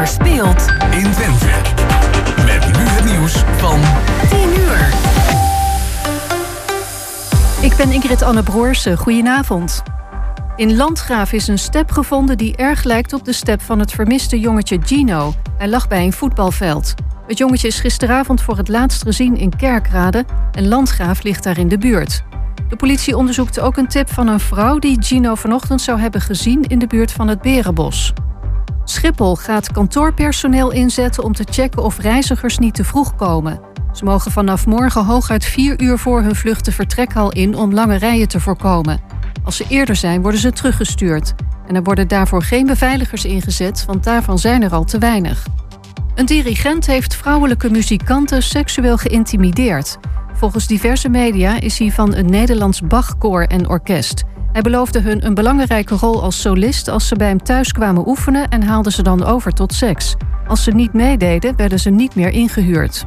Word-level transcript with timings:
er 0.00 0.06
speelt 0.06 0.66
in 0.90 1.10
Twente. 1.12 1.46
Met 2.44 2.66
nu 2.66 2.84
het 2.84 3.04
nieuws 3.04 3.44
van 3.56 3.80
10 4.28 4.48
uur. 4.60 4.94
Ik 7.60 7.76
ben 7.76 7.92
Ingrid 7.92 8.22
Anne 8.22 8.42
Broersen. 8.42 8.96
Goedenavond. 8.96 9.82
In 10.56 10.76
Landgraaf 10.76 11.32
is 11.32 11.48
een 11.48 11.58
step 11.58 11.90
gevonden 11.90 12.38
die 12.38 12.56
erg 12.56 12.84
lijkt 12.84 13.12
op 13.12 13.24
de 13.24 13.32
step 13.32 13.62
van 13.62 13.78
het 13.78 13.92
vermiste 13.92 14.40
jongetje 14.40 14.78
Gino. 14.82 15.32
Hij 15.58 15.68
lag 15.68 15.88
bij 15.88 16.04
een 16.04 16.12
voetbalveld. 16.12 16.94
Het 17.26 17.38
jongetje 17.38 17.68
is 17.68 17.80
gisteravond 17.80 18.42
voor 18.42 18.56
het 18.56 18.68
laatst 18.68 19.02
gezien 19.02 19.36
in 19.36 19.56
Kerkrade 19.56 20.24
en 20.52 20.68
Landgraaf 20.68 21.22
ligt 21.22 21.44
daar 21.44 21.58
in 21.58 21.68
de 21.68 21.78
buurt. 21.78 22.22
De 22.68 22.76
politie 22.76 23.16
onderzoekt 23.16 23.60
ook 23.60 23.76
een 23.76 23.88
tip 23.88 24.10
van 24.10 24.28
een 24.28 24.40
vrouw 24.40 24.78
die 24.78 25.02
Gino 25.02 25.34
vanochtend 25.34 25.80
zou 25.80 26.00
hebben 26.00 26.20
gezien 26.20 26.62
in 26.62 26.78
de 26.78 26.86
buurt 26.86 27.12
van 27.12 27.28
het 27.28 27.40
Berenbos. 27.40 28.12
Schiphol 28.90 29.36
gaat 29.36 29.72
kantoorpersoneel 29.72 30.70
inzetten 30.70 31.24
om 31.24 31.32
te 31.32 31.44
checken 31.50 31.82
of 31.82 31.98
reizigers 31.98 32.58
niet 32.58 32.74
te 32.74 32.84
vroeg 32.84 33.14
komen. 33.14 33.60
Ze 33.92 34.04
mogen 34.04 34.30
vanaf 34.30 34.66
morgen 34.66 35.04
hooguit 35.04 35.44
vier 35.44 35.80
uur 35.80 35.98
voor 35.98 36.22
hun 36.22 36.34
vlucht 36.34 36.64
de 36.64 36.72
vertrekhal 36.72 37.32
in 37.32 37.54
om 37.54 37.74
lange 37.74 37.96
rijen 37.96 38.28
te 38.28 38.40
voorkomen. 38.40 39.00
Als 39.44 39.56
ze 39.56 39.64
eerder 39.68 39.96
zijn, 39.96 40.22
worden 40.22 40.40
ze 40.40 40.52
teruggestuurd. 40.52 41.34
En 41.66 41.74
er 41.74 41.82
worden 41.82 42.08
daarvoor 42.08 42.42
geen 42.42 42.66
beveiligers 42.66 43.24
ingezet, 43.24 43.84
want 43.86 44.04
daarvan 44.04 44.38
zijn 44.38 44.62
er 44.62 44.72
al 44.72 44.84
te 44.84 44.98
weinig. 44.98 45.46
Een 46.14 46.26
dirigent 46.26 46.86
heeft 46.86 47.14
vrouwelijke 47.14 47.70
muzikanten 47.70 48.42
seksueel 48.42 48.96
geïntimideerd. 48.96 49.98
Volgens 50.32 50.66
diverse 50.66 51.08
media 51.08 51.60
is 51.60 51.78
hij 51.78 51.90
van 51.90 52.14
een 52.14 52.30
Nederlands 52.30 52.80
Bachkoor 52.80 53.42
en 53.42 53.68
orkest. 53.68 54.22
Hij 54.52 54.62
beloofde 54.62 55.00
hun 55.00 55.26
een 55.26 55.34
belangrijke 55.34 55.94
rol 55.94 56.22
als 56.22 56.40
solist 56.40 56.88
als 56.88 57.08
ze 57.08 57.16
bij 57.16 57.28
hem 57.28 57.42
thuis 57.42 57.72
kwamen 57.72 58.08
oefenen 58.08 58.48
en 58.48 58.62
haalde 58.62 58.90
ze 58.90 59.02
dan 59.02 59.24
over 59.24 59.52
tot 59.52 59.74
seks. 59.74 60.14
Als 60.46 60.64
ze 60.64 60.70
niet 60.70 60.92
meededen, 60.92 61.56
werden 61.56 61.80
ze 61.80 61.90
niet 61.90 62.14
meer 62.14 62.28
ingehuurd. 62.28 63.06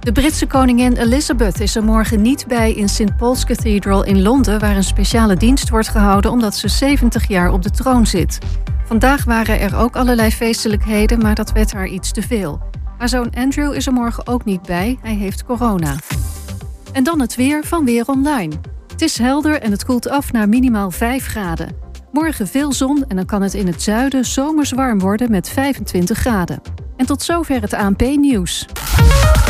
De 0.00 0.12
Britse 0.12 0.46
koningin 0.46 0.96
Elizabeth 0.96 1.60
is 1.60 1.76
er 1.76 1.84
morgen 1.84 2.22
niet 2.22 2.44
bij 2.48 2.72
in 2.72 2.88
St. 2.88 3.16
Paul's 3.16 3.44
Cathedral 3.44 4.04
in 4.04 4.22
Londen, 4.22 4.60
waar 4.60 4.76
een 4.76 4.84
speciale 4.84 5.36
dienst 5.36 5.68
wordt 5.70 5.88
gehouden 5.88 6.30
omdat 6.30 6.54
ze 6.54 6.68
70 6.68 7.28
jaar 7.28 7.52
op 7.52 7.62
de 7.62 7.70
troon 7.70 8.06
zit. 8.06 8.38
Vandaag 8.84 9.24
waren 9.24 9.60
er 9.60 9.76
ook 9.76 9.96
allerlei 9.96 10.30
feestelijkheden, 10.30 11.18
maar 11.18 11.34
dat 11.34 11.52
werd 11.52 11.72
haar 11.72 11.86
iets 11.86 12.12
te 12.12 12.22
veel. 12.22 12.60
Haar 12.98 13.08
zoon 13.08 13.30
Andrew 13.34 13.74
is 13.74 13.86
er 13.86 13.92
morgen 13.92 14.26
ook 14.26 14.44
niet 14.44 14.62
bij, 14.62 14.98
hij 15.02 15.14
heeft 15.14 15.44
corona. 15.44 15.94
En 16.92 17.04
dan 17.04 17.20
het 17.20 17.36
weer 17.36 17.64
van 17.64 17.84
Weer 17.84 18.06
Online. 18.06 18.75
Het 18.96 19.04
is 19.04 19.18
helder 19.18 19.60
en 19.60 19.70
het 19.70 19.84
koelt 19.84 20.08
af 20.08 20.32
naar 20.32 20.48
minimaal 20.48 20.90
5 20.90 21.26
graden. 21.26 21.76
Morgen 22.12 22.48
veel 22.48 22.72
zon 22.72 23.04
en 23.08 23.16
dan 23.16 23.26
kan 23.26 23.42
het 23.42 23.54
in 23.54 23.66
het 23.66 23.82
zuiden 23.82 24.24
zomers 24.24 24.70
warm 24.70 24.98
worden 24.98 25.30
met 25.30 25.48
25 25.48 26.18
graden. 26.18 26.60
En 26.96 27.06
tot 27.06 27.22
zover 27.22 27.60
het 27.60 27.72
ANP-nieuws. 27.72 28.66
Oh. 29.00 29.46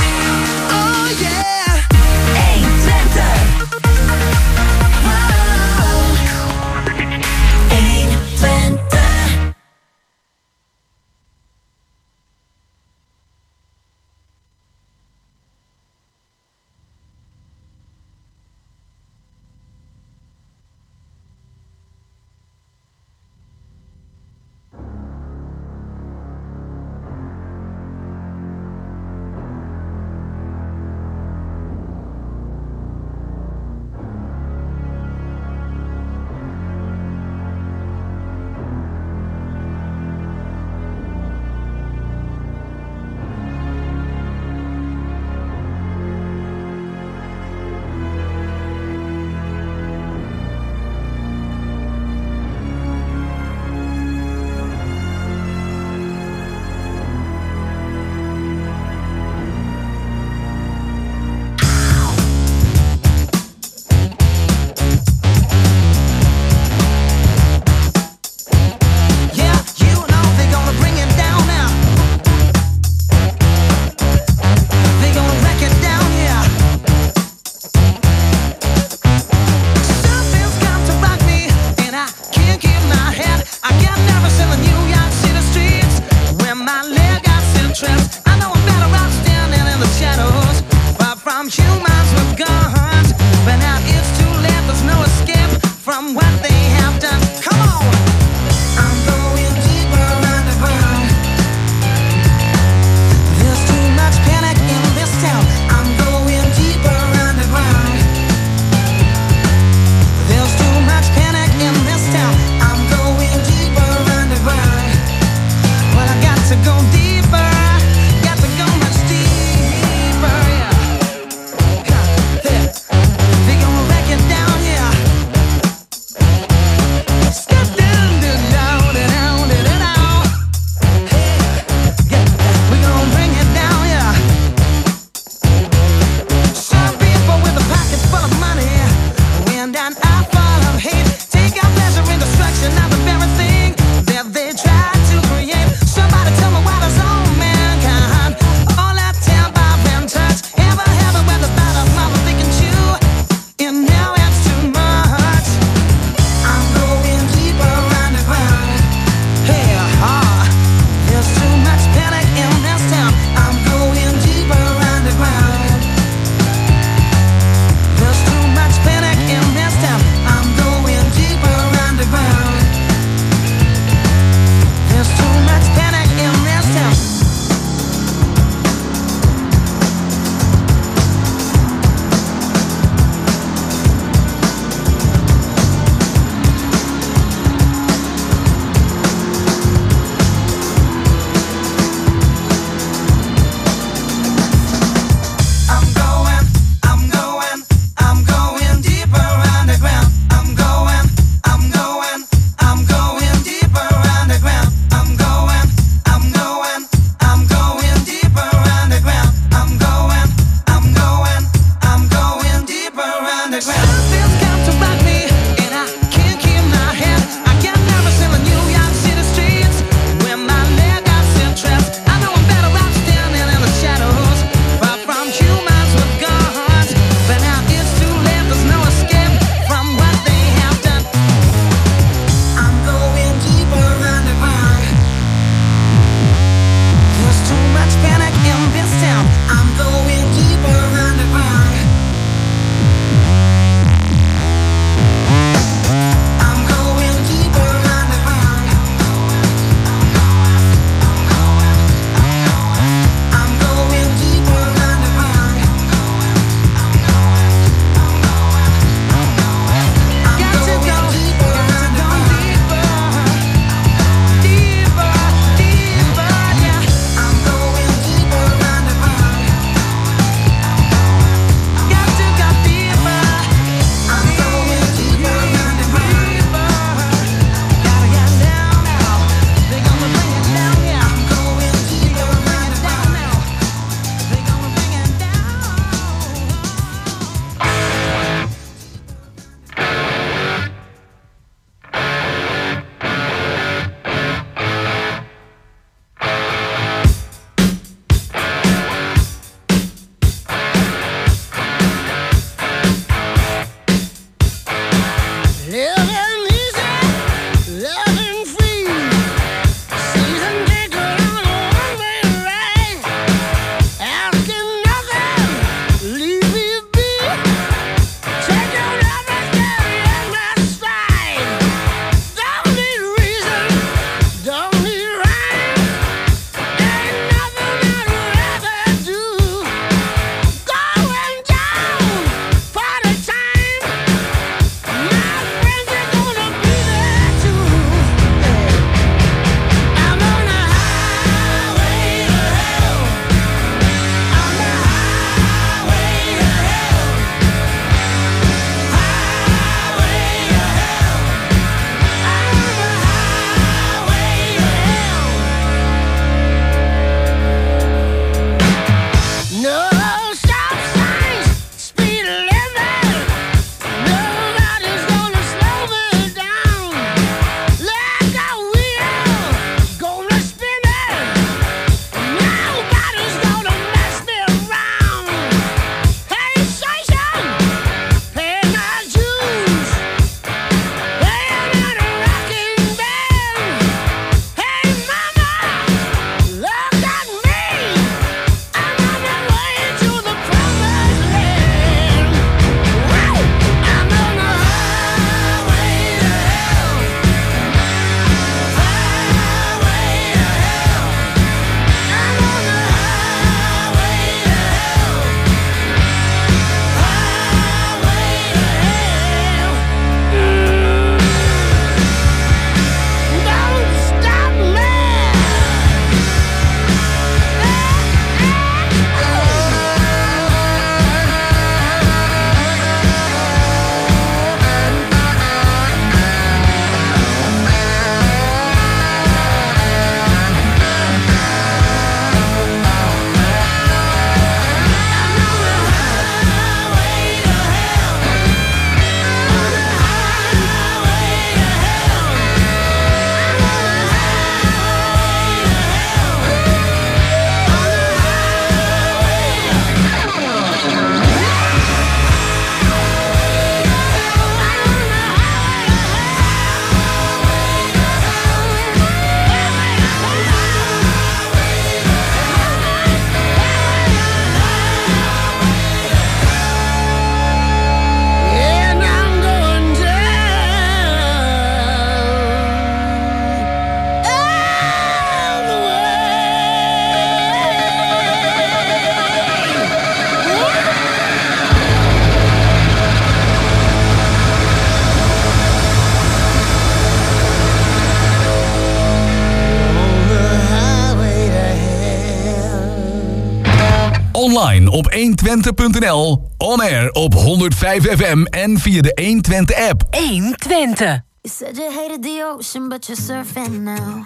online 494.57 494.91
op 494.91 495.15
120.nl, 495.15 496.51
on 496.59 496.81
air 496.81 497.11
op 497.11 497.35
105 497.35 498.05
FM 498.05 498.45
en 498.45 498.79
via 498.79 499.03
de 499.03 499.13
120 499.15 499.89
app. 499.89 500.03
120. 500.11 501.25
You 501.41 501.55
said 501.55 501.77
you 501.77 501.91
hated 501.93 502.23
the 502.23 502.55
ocean, 502.55 502.89
but 502.89 503.07
you're 503.07 503.23
surfing 503.23 503.83
now. 503.83 504.25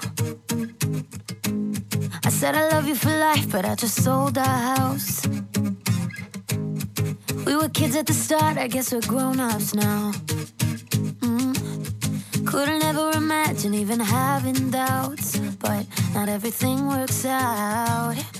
I 2.26 2.30
said 2.30 2.54
I 2.54 2.68
love 2.75 2.87
you 2.87 2.94
for 2.94 3.10
life, 3.10 3.49
but 3.49 3.64
I 3.64 3.75
just 3.75 4.02
sold 4.02 4.38
our 4.38 4.76
house. 4.76 5.28
We 7.44 7.56
were 7.56 7.68
kids 7.68 7.96
at 7.96 8.06
the 8.06 8.14
start, 8.14 8.56
I 8.56 8.68
guess 8.68 8.92
we're 8.92 9.06
grown-ups 9.08 9.75
now. 9.75 10.12
Mm. 11.20 12.46
Couldn't 12.46 12.84
ever 12.84 13.10
imagine 13.16 13.75
even 13.75 14.00
having 14.00 14.70
doubts, 14.70 15.38
but 15.58 15.87
not 16.14 16.28
everything 16.28 16.87
works 16.87 17.25
out 17.25 18.39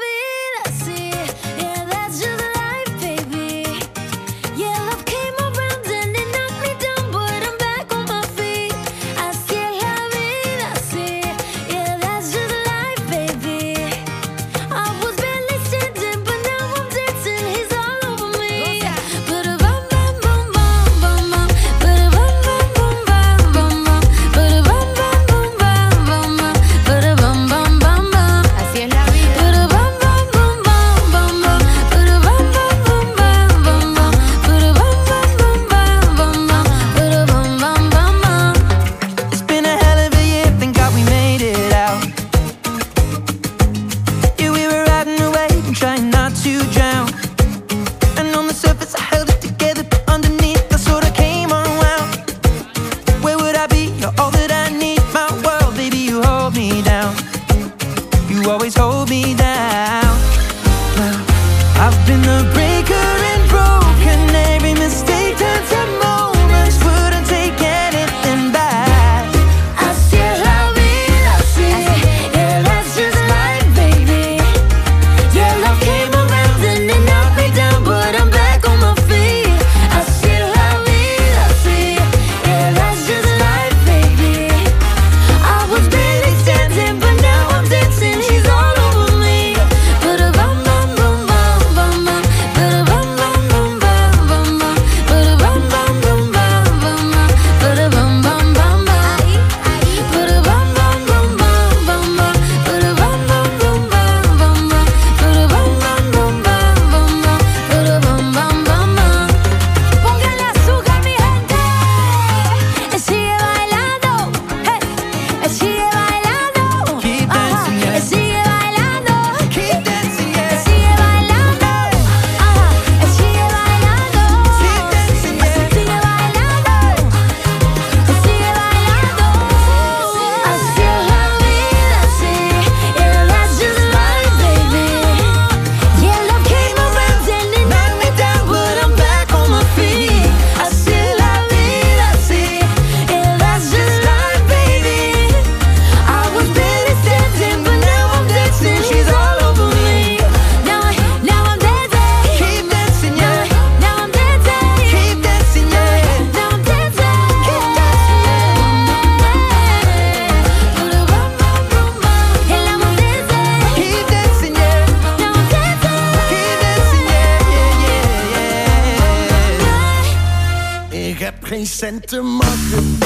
geen 171.61 171.69
cent 171.69 172.07
te 172.07 172.21
maken. 172.21 172.97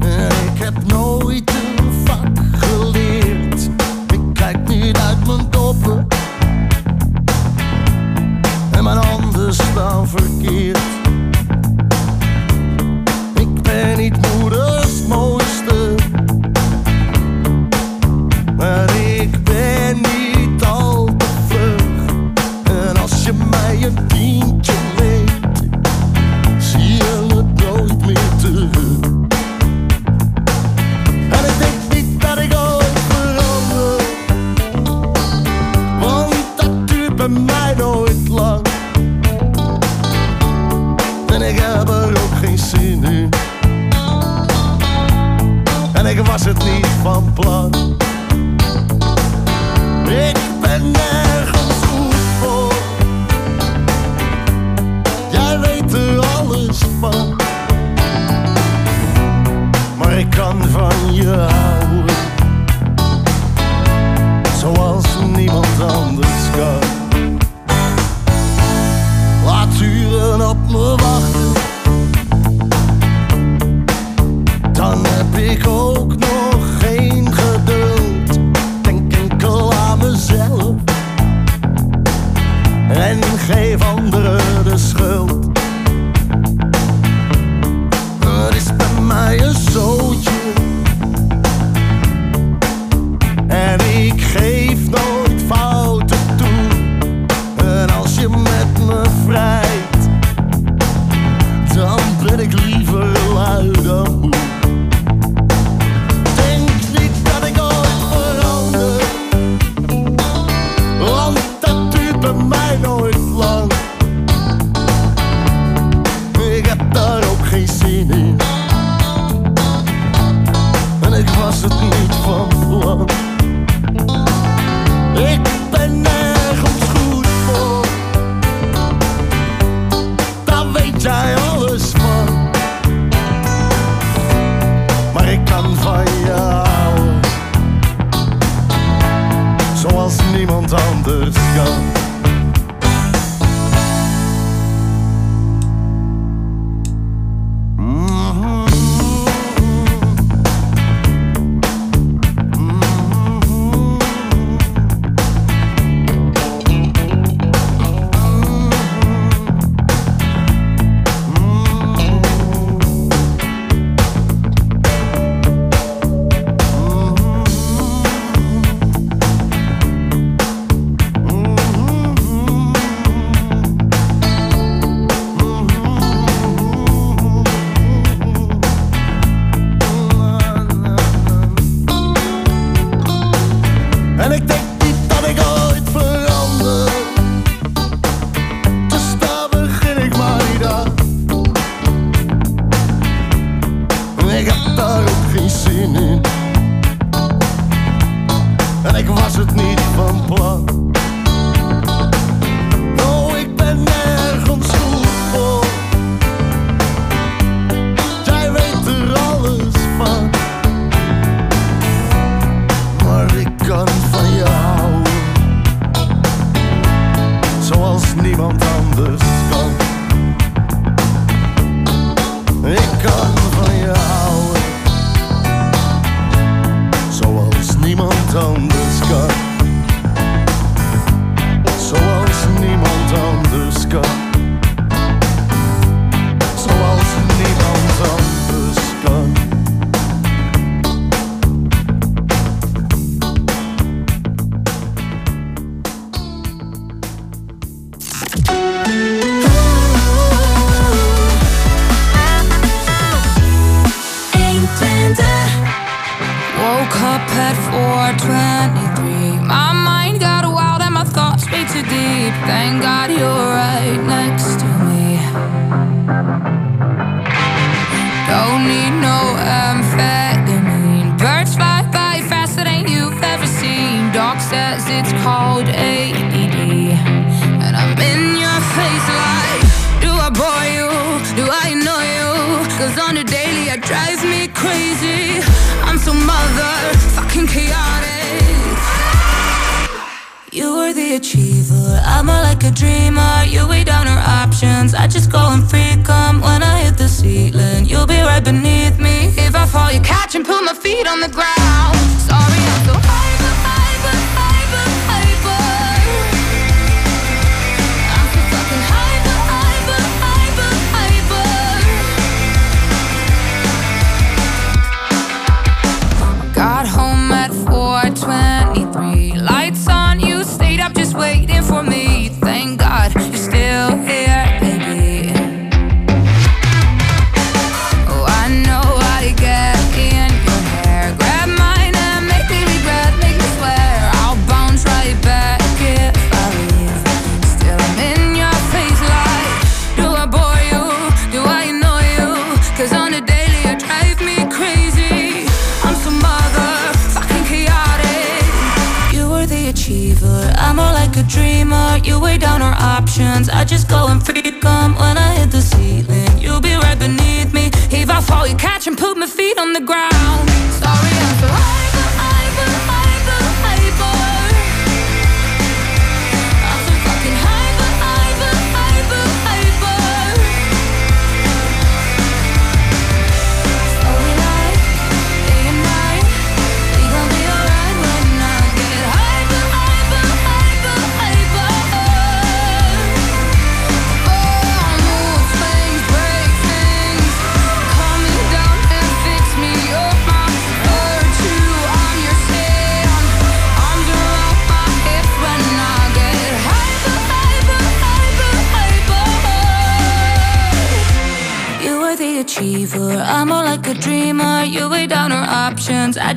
Eh, 0.00 0.26
ik 0.26 0.62
heb 0.62 0.86
nooit 0.86 1.59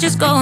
just 0.03 0.19
go 0.19 0.32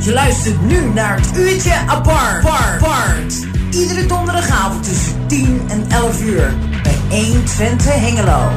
Je 0.00 0.12
luistert 0.12 0.66
nu 0.66 0.80
naar 0.94 1.20
het 1.20 1.36
uurtje 1.36 1.74
apart. 1.86 3.46
Iedere 3.70 4.06
donderdagavond 4.06 4.84
tussen 4.84 5.26
10 5.26 5.62
en 5.68 5.84
11 5.88 6.22
uur 6.22 6.54
bij 6.82 7.18
120 7.18 7.94
Hengelo. 7.94 8.50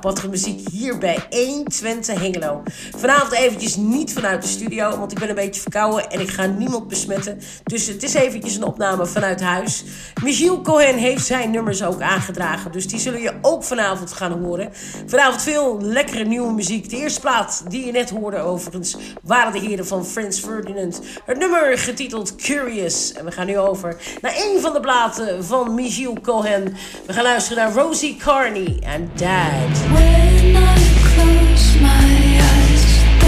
Potre 0.00 0.22
wat 0.22 0.30
muziek 0.30 0.65
bij 0.98 1.26
120 1.30 2.20
Hengelo. 2.20 2.62
Vanavond 2.96 3.32
eventjes 3.32 3.76
niet 3.76 4.12
vanuit 4.12 4.42
de 4.42 4.48
studio, 4.48 4.98
want 4.98 5.12
ik 5.12 5.18
ben 5.18 5.28
een 5.28 5.34
beetje 5.34 5.60
verkouden 5.60 6.10
en 6.10 6.20
ik 6.20 6.30
ga 6.30 6.46
niemand 6.46 6.88
besmetten. 6.88 7.40
Dus 7.64 7.86
het 7.86 8.02
is 8.02 8.14
eventjes 8.14 8.56
een 8.56 8.64
opname 8.64 9.06
vanuit 9.06 9.40
huis. 9.40 9.84
Michiel 10.22 10.60
Cohen 10.60 10.96
heeft 10.96 11.26
zijn 11.26 11.50
nummers 11.50 11.82
ook 11.82 12.00
aangedragen, 12.00 12.72
dus 12.72 12.88
die 12.88 12.98
zullen 12.98 13.20
je 13.20 13.32
ook 13.42 13.64
vanavond 13.64 14.12
gaan 14.12 14.42
horen. 14.42 14.72
Vanavond 15.06 15.42
veel 15.42 15.80
lekkere 15.80 16.24
nieuwe 16.24 16.52
muziek. 16.52 16.90
De 16.90 16.96
eerste 16.96 17.20
plaat 17.20 17.64
die 17.68 17.86
je 17.86 17.92
net 17.92 18.10
hoorde 18.10 18.38
overigens 18.38 18.96
waren 19.22 19.52
de 19.52 19.58
heren 19.58 19.86
van 19.86 20.06
Frans 20.06 20.40
Ferdinand. 20.40 21.00
Het 21.24 21.38
nummer 21.38 21.78
getiteld 21.78 22.36
Curious. 22.36 23.12
En 23.12 23.24
we 23.24 23.30
gaan 23.30 23.46
nu 23.46 23.58
over 23.58 23.96
naar 24.20 24.34
een 24.36 24.60
van 24.60 24.72
de 24.72 24.80
platen 24.80 25.44
van 25.44 25.74
Michiel 25.74 26.18
Cohen. 26.22 26.76
We 27.06 27.12
gaan 27.12 27.22
luisteren 27.22 27.64
naar 27.64 27.72
Rosie 27.74 28.16
Carney 28.16 28.78
en 28.82 29.10
Dad. 29.14 30.85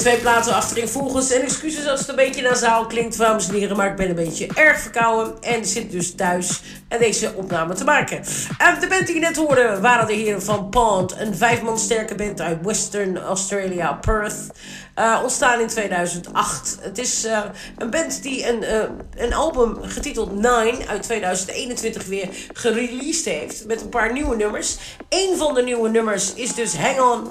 twee 0.00 0.18
platen 0.18 0.54
achterin 0.54 0.88
volgens. 0.88 1.30
En 1.30 1.42
excuses 1.42 1.86
als 1.86 2.00
het 2.00 2.08
een 2.08 2.14
beetje 2.14 2.42
nasaal 2.42 2.86
klinkt, 2.86 3.18
dames 3.18 3.48
en 3.48 3.54
heren. 3.54 3.76
Maar 3.76 3.90
ik 3.90 3.96
ben 3.96 4.08
een 4.08 4.14
beetje 4.14 4.46
erg 4.54 4.80
verkouden. 4.80 5.42
En 5.42 5.64
zit 5.64 5.90
dus 5.90 6.14
thuis 6.14 6.62
en 6.88 6.98
deze 6.98 7.34
opname 7.34 7.74
te 7.74 7.84
maken. 7.84 8.16
En 8.58 8.80
de 8.80 8.86
band 8.86 9.06
die 9.06 9.14
je 9.14 9.20
net 9.20 9.36
hoorde 9.36 9.78
waren 9.80 10.06
de 10.06 10.12
heren 10.12 10.42
van 10.42 10.68
Pond. 10.68 11.14
Een 11.18 11.34
vijfman 11.36 11.78
sterke 11.78 12.14
band 12.14 12.40
uit 12.40 12.58
Western 12.62 13.18
Australia, 13.18 13.92
Perth. 13.92 14.46
Eh, 14.94 15.20
ontstaan 15.22 15.60
in 15.60 15.66
2008. 15.66 16.78
Het 16.80 16.98
is 16.98 17.24
eh, 17.24 17.40
een 17.78 17.90
band 17.90 18.22
die 18.22 18.48
een, 18.48 18.62
eh, 18.62 18.82
een 19.16 19.34
album 19.34 19.78
getiteld 19.82 20.32
Nine 20.32 20.78
uit 20.88 21.02
2021 21.02 22.06
weer 22.06 22.28
gereleased 22.52 23.24
heeft. 23.24 23.66
Met 23.66 23.80
een 23.80 23.88
paar 23.88 24.12
nieuwe 24.12 24.36
nummers. 24.36 24.76
Eén 25.08 25.36
van 25.36 25.54
de 25.54 25.62
nieuwe 25.62 25.88
nummers 25.88 26.34
is 26.34 26.54
dus 26.54 26.76
Hang 26.76 27.00
On. 27.00 27.30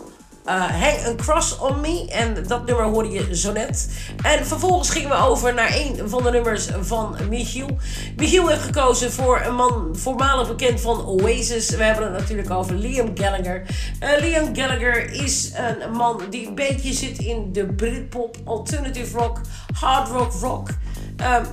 Eh, 0.50 0.56
Hang 0.56 1.06
a 1.06 1.16
Cross 1.16 1.58
on 1.60 1.82
Me. 1.82 2.08
En 2.10 2.48
dat 2.48 2.66
nummer 2.66 2.86
hoorde 2.86 3.10
je 3.10 3.36
zo 3.38 3.52
net. 3.52 3.90
En 4.22 4.46
vervolgens 4.46 4.90
gingen 4.90 5.10
we 5.10 5.16
over 5.16 5.54
naar 5.54 5.76
een 5.76 6.10
van 6.10 6.24
de 6.24 6.32
nummers 6.32 6.68
van 6.82 7.16
Michiel. 7.30 7.78
Michiel 8.18 8.48
heeft 8.48 8.62
gekozen 8.62 9.12
voor 9.12 9.42
een 9.42 9.56
man 9.56 9.90
voormalig 9.92 10.48
bekend 10.48 10.82
van 10.82 11.06
Oasis. 11.06 11.70
We 11.70 11.84
hebben 11.84 12.04
het 12.04 12.22
natuurlijk 12.22 12.52
over 12.52 12.76
Liam 12.76 13.12
Gallagher. 13.14 13.64
Eh, 14.00 14.10
Liam 14.20 14.56
Gallagher 14.56 15.12
is 15.12 15.52
een 15.54 15.92
man 15.92 16.22
die 16.30 16.48
een 16.48 16.56
beetje 16.56 16.94
zit 16.94 17.18
in 17.18 17.54
de 17.54 17.66
Britpop, 17.66 18.38
alternative 18.46 19.18
rock, 19.18 19.42
hard 19.80 20.10
rock 20.10 20.34
rock. 20.34 20.70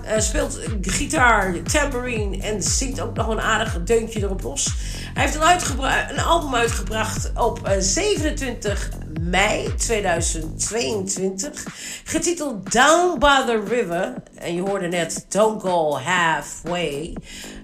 Hij 0.02 0.20
speelt 0.20 0.60
gitaar, 0.80 1.62
tambourine 1.62 2.38
en 2.38 2.62
zingt 2.62 3.00
ook 3.00 3.16
nog 3.16 3.28
een 3.28 3.40
aardig 3.40 3.82
deuntje 3.84 4.22
erop 4.22 4.42
los. 4.42 4.74
Hij 5.16 5.24
heeft 5.24 5.70
een, 5.70 5.84
een 6.10 6.20
album 6.20 6.54
uitgebracht 6.54 7.32
op 7.34 7.66
eh, 7.66 7.76
27 7.78 8.90
mei 9.20 9.74
2022, 9.74 11.64
getiteld 12.04 12.72
Down 12.72 13.18
by 13.18 13.44
the 13.46 13.64
River. 13.68 14.14
En 14.34 14.54
je 14.54 14.60
hoorde 14.60 14.88
net 14.88 15.26
Don't 15.28 15.62
Go 15.62 15.98
Halfway. 15.98 17.16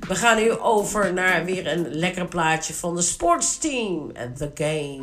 We 0.08 0.14
gaan 0.14 0.36
nu 0.36 0.50
over 0.50 1.12
naar 1.12 1.44
weer 1.44 1.66
een 1.66 1.86
lekker 1.88 2.26
plaatje 2.26 2.74
van 2.74 2.96
de 2.96 3.02
sportsteam 3.02 4.10
and 4.14 4.36
The 4.36 4.50
Game. 4.54 5.00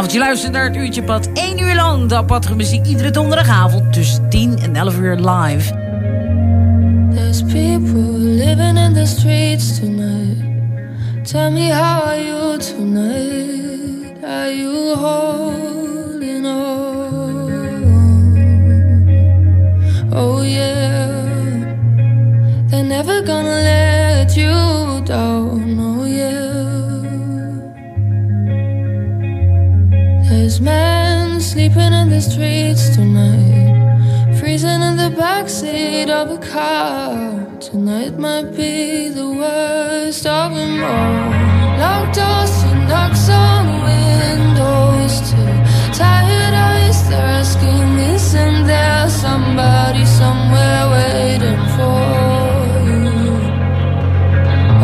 Goedenavond. 0.00 0.12
Je 0.12 0.18
luistert 0.18 0.52
naar 0.52 0.64
het 0.64 0.76
uurtje 0.76 1.02
pad. 1.02 1.30
1 1.32 1.60
uur 1.60 1.74
lang 1.74 2.08
de 2.08 2.14
aparte 2.14 2.54
muziek. 2.54 2.86
Iedere 2.86 3.10
donderdagavond 3.10 3.92
tussen 3.92 4.28
10 4.28 4.58
en 4.58 4.76
11 4.76 4.98
uur 4.98 5.16
live. 5.16 5.78
Backseat 35.20 36.08
of 36.08 36.26
a 36.38 36.40
car. 36.52 37.12
Tonight 37.60 38.14
might 38.18 38.48
be 38.56 39.08
the 39.18 39.28
worst 39.40 40.24
of 40.26 40.48
them 40.54 40.82
all. 40.82 41.78
Locked 41.82 42.14
doors 42.16 42.54
and 42.70 42.82
knocks 42.90 43.24
on 43.28 43.64
windows, 43.90 45.14
too 45.28 45.54
tired 46.00 46.54
eyes. 46.70 46.98
They're 47.08 47.32
asking, 47.40 47.88
isn't 48.14 48.60
there 48.72 49.08
somebody 49.24 50.04
somewhere 50.20 50.84
waiting 50.96 51.62
for 51.76 52.02
you? 52.88 53.04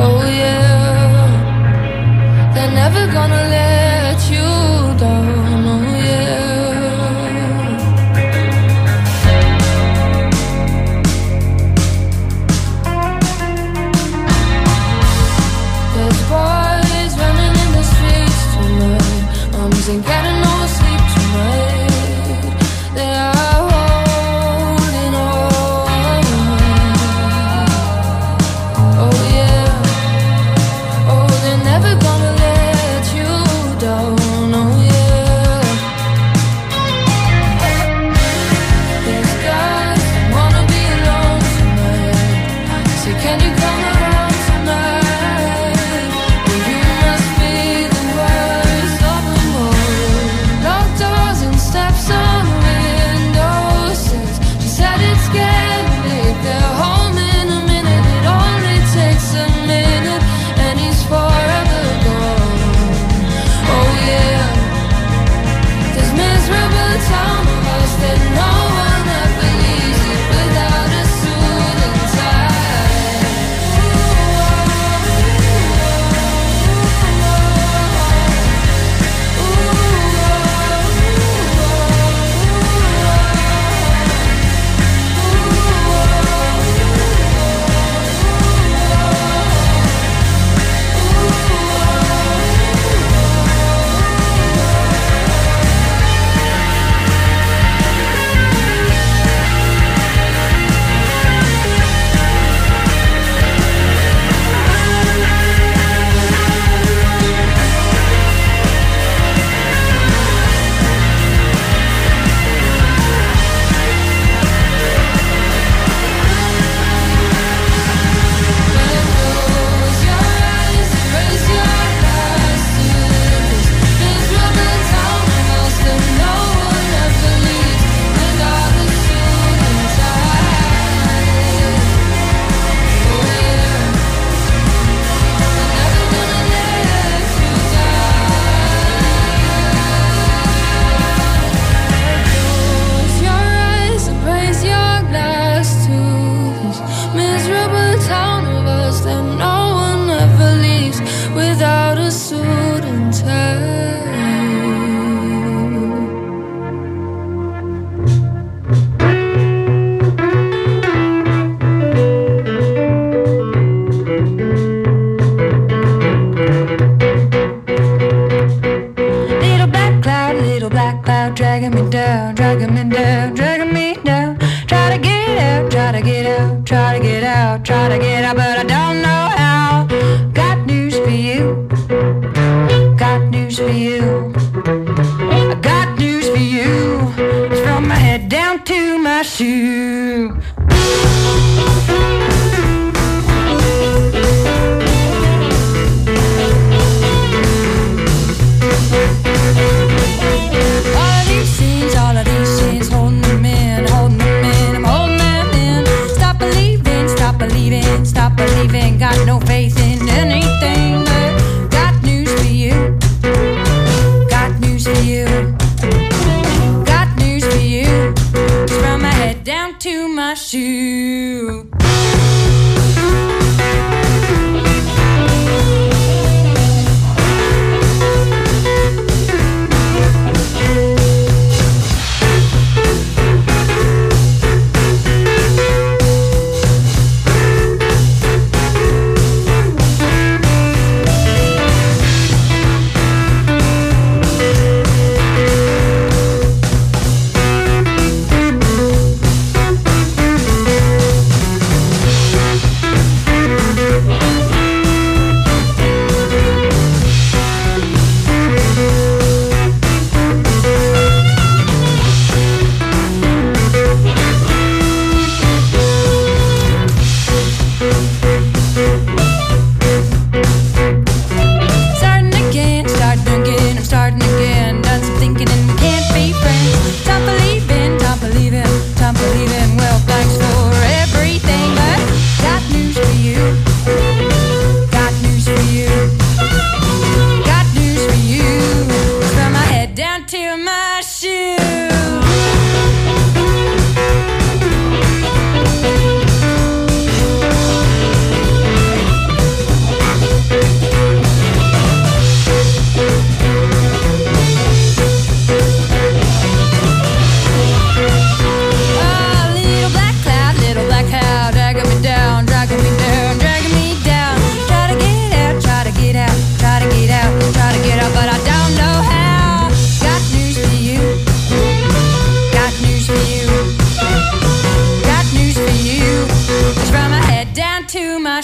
Oh 0.05 0.21
yeah. 0.43 1.31
They're 2.53 2.75
never 2.83 3.05
gonna 3.17 3.43
let 3.55 3.66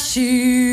心。 0.03 0.72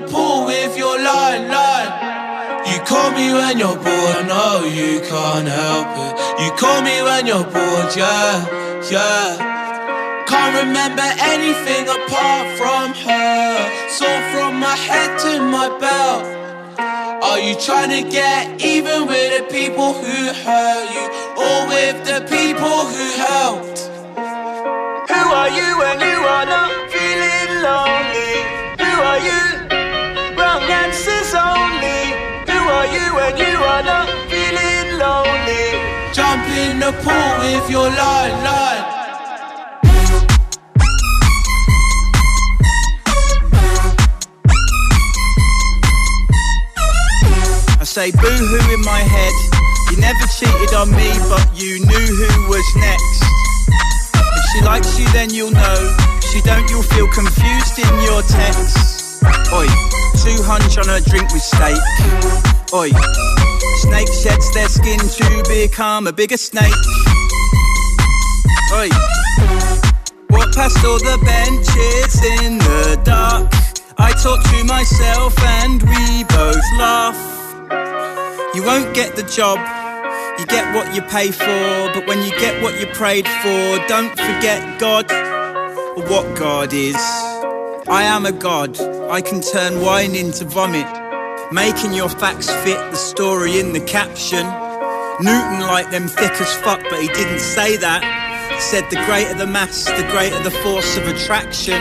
Pool 0.00 0.46
with 0.46 0.76
your 0.76 0.96
line, 0.98 1.48
line. 1.48 1.92
You 2.66 2.78
call 2.84 3.10
me 3.12 3.32
when 3.32 3.58
you're 3.58 3.76
bored, 3.76 4.26
no, 4.26 4.64
you 4.64 5.00
can't 5.00 5.48
help 5.48 5.88
it. 6.06 6.42
You 6.42 6.50
call 6.56 6.82
me 6.82 7.02
when 7.02 7.26
you're 7.26 7.44
bored, 7.44 7.96
yeah, 7.96 8.44
yeah. 8.90 10.24
Can't 10.26 10.54
remember 10.66 11.08
anything 11.20 11.88
apart 11.88 12.46
from 12.58 12.92
her. 13.06 13.88
So 13.88 14.06
from 14.32 14.60
my 14.60 14.76
head 14.76 15.18
to 15.20 15.40
my 15.40 15.68
belt. 15.80 16.38
Are 17.22 17.40
you 17.40 17.54
trying 17.56 17.90
to 17.90 18.08
get 18.10 18.62
even 18.62 19.06
with 19.06 19.38
the 19.38 19.44
people 19.52 19.94
who 19.94 20.32
hurt 20.44 20.86
you? 20.94 21.06
Or 21.44 21.66
with 21.68 21.96
the 22.04 22.20
people 22.28 22.78
who 22.92 23.04
helped? 23.16 23.78
Who 25.10 25.22
are 25.40 25.48
you 25.48 25.68
when 25.78 25.98
you 26.00 26.18
are 26.36 26.46
not 26.46 26.70
feeling 26.92 27.62
lonely? 27.62 28.17
Pool 36.92 37.38
with 37.40 37.70
your 37.70 37.88
line, 37.88 38.32
line. 38.44 38.84
I 47.76 47.84
say 47.84 48.10
boo 48.10 48.20
hoo 48.20 48.74
in 48.74 48.80
my 48.82 49.00
head. 49.00 49.32
You 49.90 50.00
never 50.00 50.26
cheated 50.38 50.74
on 50.74 50.90
me, 50.90 51.12
but 51.28 51.44
you 51.54 51.80
knew 51.84 52.08
who 52.16 52.48
was 52.48 52.66
next. 52.76 53.22
If 54.16 54.44
she 54.52 54.60
likes 54.64 54.98
you, 54.98 55.06
then 55.12 55.30
you'll 55.30 55.50
know. 55.50 55.96
If 56.18 56.24
she 56.24 56.40
don't, 56.40 56.68
you'll 56.70 56.82
feel 56.82 57.08
confused 57.08 57.78
in 57.78 57.94
your 58.04 58.22
texts. 58.22 59.22
Oi, 59.52 59.66
200 60.24 60.78
on 60.78 60.88
a 60.96 61.00
drink 61.00 61.32
with 61.32 61.42
steak. 61.42 61.76
Oi, 62.72 62.92
snake 63.82 64.08
sheds 64.08 64.52
their 64.54 64.68
skin 64.68 64.98
to 64.98 65.44
become 65.48 66.06
a 66.06 66.12
bigger 66.12 66.36
snake. 66.36 66.72
Oi, 68.72 68.88
walk 70.30 70.54
past 70.54 70.84
all 70.84 70.98
the 70.98 71.18
benches 71.24 72.14
in 72.42 72.58
the 72.58 73.00
dark. 73.04 73.52
I 73.98 74.12
talk 74.12 74.42
to 74.44 74.64
myself 74.64 75.38
and 75.40 75.82
we 75.82 76.24
both 76.24 76.64
laugh. 76.78 77.16
You 78.54 78.62
won't 78.62 78.94
get 78.94 79.16
the 79.16 79.22
job, 79.24 79.58
you 80.38 80.46
get 80.46 80.74
what 80.74 80.94
you 80.94 81.02
pay 81.02 81.30
for. 81.30 81.92
But 81.94 82.06
when 82.06 82.22
you 82.22 82.30
get 82.38 82.62
what 82.62 82.80
you 82.80 82.86
prayed 82.86 83.26
for, 83.26 83.78
don't 83.88 84.10
forget 84.10 84.78
God 84.78 85.10
or 85.96 86.04
what 86.08 86.36
God 86.36 86.72
is. 86.72 86.96
I 87.90 88.02
am 88.02 88.26
a 88.26 88.32
God, 88.32 88.78
I 89.10 89.22
can 89.22 89.40
turn 89.40 89.80
wine 89.80 90.14
into 90.14 90.44
vomit, 90.44 90.86
making 91.52 91.92
your 91.92 92.08
facts 92.08 92.50
fit 92.62 92.78
the 92.90 92.96
story 92.96 93.58
in 93.58 93.72
the 93.72 93.80
caption. 93.80 94.46
Newton 95.20 95.60
liked 95.60 95.90
them 95.90 96.06
thick 96.06 96.32
as 96.32 96.54
fuck, 96.56 96.80
but 96.90 97.00
he 97.00 97.08
didn't 97.08 97.40
say 97.40 97.76
that. 97.76 98.02
Said 98.60 98.84
the 98.90 98.96
greater 99.06 99.34
the 99.34 99.46
mass, 99.46 99.84
the 99.84 100.06
greater 100.10 100.38
the 100.42 100.50
force 100.50 100.96
of 100.96 101.08
attraction. 101.08 101.80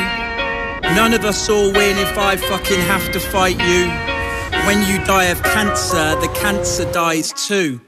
None 0.96 1.14
of 1.14 1.26
us 1.26 1.50
all 1.50 1.72
win 1.72 1.98
if 1.98 2.18
I 2.18 2.38
fucking 2.38 2.80
have 2.82 3.12
to 3.12 3.20
fight 3.20 3.60
you. 3.60 3.88
When 4.66 4.88
you 4.88 5.04
die 5.06 5.26
of 5.26 5.42
cancer, 5.44 6.20
the 6.22 6.32
cancer 6.36 6.92
dies 6.92 7.34
too. 7.34 7.82